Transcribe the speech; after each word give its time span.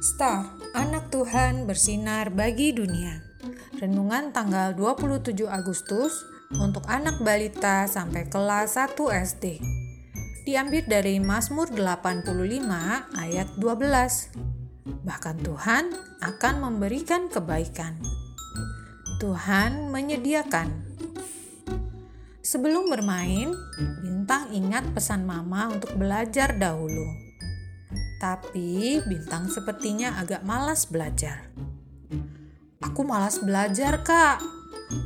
Star, 0.00 0.56
anak 0.72 1.12
Tuhan 1.12 1.68
bersinar 1.68 2.32
bagi 2.32 2.72
dunia. 2.72 3.20
Renungan 3.76 4.32
tanggal 4.32 4.72
27 4.72 5.44
Agustus 5.44 6.24
untuk 6.56 6.88
anak 6.88 7.20
balita 7.20 7.84
sampai 7.84 8.24
kelas 8.32 8.80
1 8.80 8.96
SD. 8.96 9.60
Diambil 10.48 10.88
dari 10.88 11.20
Mazmur 11.20 11.68
85 11.76 12.32
ayat 13.12 13.48
12. 13.60 15.04
Bahkan 15.04 15.36
Tuhan 15.44 15.84
akan 16.24 16.54
memberikan 16.64 17.28
kebaikan. 17.28 18.00
Tuhan 19.20 19.92
menyediakan. 19.92 20.96
Sebelum 22.40 22.88
bermain, 22.88 23.52
Bintang 24.00 24.48
ingat 24.48 24.96
pesan 24.96 25.28
Mama 25.28 25.68
untuk 25.68 25.92
belajar 26.00 26.56
dahulu 26.56 27.29
tapi 28.20 29.00
Bintang 29.08 29.48
sepertinya 29.48 30.20
agak 30.20 30.44
malas 30.44 30.84
belajar. 30.84 31.48
Aku 32.84 33.00
malas 33.00 33.40
belajar, 33.40 34.04
Kak. 34.04 34.44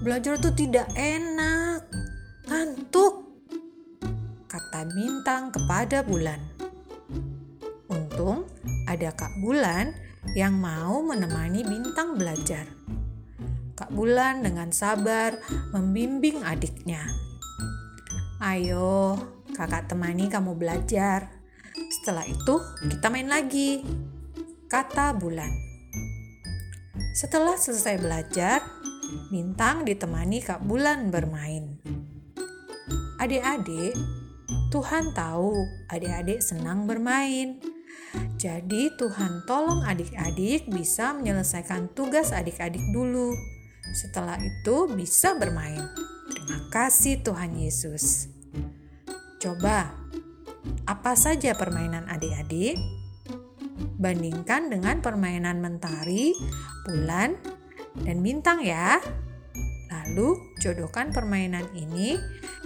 Belajar 0.00 0.40
tuh 0.40 0.56
tidak 0.56 0.88
enak. 0.96 1.84
Ngantuk. 2.48 3.28
Kata 4.48 4.88
Bintang 4.88 5.52
kepada 5.52 6.00
Bulan. 6.00 6.40
Untung 7.92 8.48
ada 8.88 9.12
Kak 9.12 9.44
Bulan 9.44 9.92
yang 10.32 10.56
mau 10.56 11.04
menemani 11.04 11.60
Bintang 11.68 12.16
belajar. 12.16 12.64
Kak 13.76 13.92
Bulan 13.92 14.40
dengan 14.40 14.72
sabar 14.72 15.36
membimbing 15.76 16.40
adiknya. 16.40 17.04
Ayo, 18.40 19.20
kakak 19.52 19.92
temani 19.92 20.32
kamu 20.32 20.56
belajar. 20.56 21.41
Setelah 21.72 22.24
itu, 22.28 22.54
kita 22.88 23.08
main 23.08 23.28
lagi, 23.28 23.84
kata 24.68 25.16
bulan. 25.16 25.50
Setelah 27.12 27.60
selesai 27.60 28.00
belajar, 28.00 28.60
Bintang 29.28 29.84
ditemani 29.84 30.40
Kak 30.40 30.64
Bulan 30.64 31.12
bermain. 31.12 31.76
Adik-adik, 33.20 33.92
Tuhan 34.72 35.12
tahu 35.12 35.52
adik-adik 35.92 36.40
senang 36.40 36.88
bermain. 36.88 37.60
Jadi 38.40 38.92
Tuhan 38.96 39.44
tolong 39.44 39.84
adik-adik 39.84 40.68
bisa 40.72 41.12
menyelesaikan 41.12 41.92
tugas 41.92 42.32
adik-adik 42.32 42.82
dulu. 42.92 43.36
Setelah 43.92 44.40
itu 44.40 44.88
bisa 44.96 45.36
bermain. 45.36 45.80
Terima 46.32 46.58
kasih 46.72 47.20
Tuhan 47.20 47.52
Yesus. 47.56 48.32
Coba 49.36 50.01
apa 50.86 51.14
saja 51.14 51.54
permainan 51.54 52.10
adik-adik? 52.10 52.78
Bandingkan 53.98 54.70
dengan 54.70 54.98
permainan 54.98 55.62
mentari, 55.62 56.34
bulan, 56.86 57.38
dan 58.02 58.18
bintang 58.24 58.62
ya. 58.62 58.98
Lalu 59.92 60.58
jodohkan 60.58 61.14
permainan 61.14 61.70
ini 61.76 62.18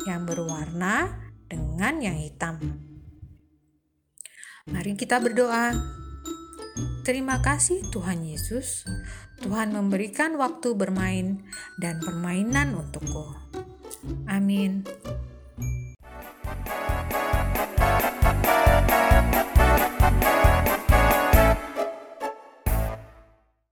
yang 0.08 0.24
berwarna 0.24 1.28
dengan 1.46 2.00
yang 2.00 2.16
hitam. 2.16 2.56
Mari 4.66 4.98
kita 4.98 5.22
berdoa. 5.22 5.76
Terima 7.06 7.38
kasih 7.38 7.86
Tuhan 7.94 8.26
Yesus. 8.26 8.82
Tuhan 9.38 9.70
memberikan 9.70 10.34
waktu 10.40 10.74
bermain 10.74 11.46
dan 11.78 12.02
permainan 12.02 12.74
untukku. 12.74 13.36
Amin. 14.26 14.82